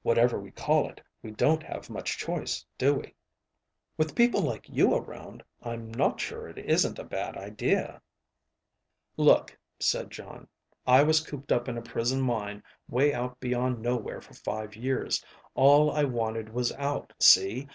[0.00, 3.14] "Whatever we call it, we don't have much choice, do we?"
[3.98, 8.00] "With people like you around, I'm not sure it isn't a bad idea."
[9.18, 10.48] "Look," said Jon.
[10.86, 15.22] "I was cooped up in a prison mine way out beyond nowhere for five years.
[15.54, 17.68] All I wanted was out, see.